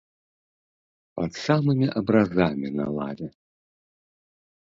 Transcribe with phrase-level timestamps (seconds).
[1.19, 3.27] Пад самымі абразамі на лаве.